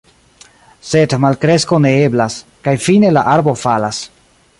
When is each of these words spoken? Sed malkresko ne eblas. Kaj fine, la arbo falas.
Sed 0.91 1.13
malkresko 1.25 1.79
ne 1.85 1.91
eblas. 2.05 2.39
Kaj 2.69 2.73
fine, 2.87 3.13
la 3.19 3.25
arbo 3.35 3.55
falas. 3.65 4.01